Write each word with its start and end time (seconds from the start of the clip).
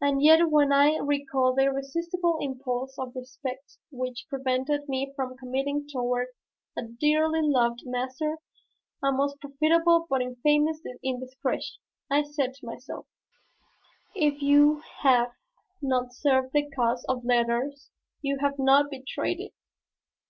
And 0.00 0.22
yet 0.22 0.48
when 0.50 0.72
I 0.72 0.96
recall 1.02 1.54
the 1.54 1.64
irresistible 1.64 2.38
impulse 2.40 2.98
of 2.98 3.14
respect 3.14 3.76
which 3.90 4.24
prevented 4.30 4.88
me 4.88 5.12
from 5.14 5.36
committing 5.36 5.86
toward 5.86 6.28
a 6.78 6.82
dearly 6.84 7.42
loved 7.42 7.80
master 7.84 8.38
a 9.02 9.12
most 9.12 9.38
profitable 9.42 10.06
but 10.08 10.22
infamous 10.22 10.80
indiscretion, 11.02 11.76
I 12.10 12.22
say 12.22 12.52
to 12.54 12.64
myself, 12.66 13.06
"If 14.14 14.40
you 14.40 14.80
have 15.02 15.32
not 15.82 16.14
served 16.14 16.54
the 16.54 16.70
cause 16.70 17.04
of 17.06 17.22
letters, 17.26 17.90
you 18.22 18.38
have 18.38 18.58
not 18.58 18.88
betrayed 18.90 19.40
it." 19.40 19.52